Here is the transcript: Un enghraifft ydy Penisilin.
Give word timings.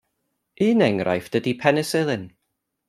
Un 0.67 0.79
enghraifft 0.87 1.37
ydy 1.39 1.53
Penisilin. 1.61 2.25